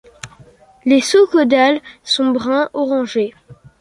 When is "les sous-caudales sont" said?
0.83-2.31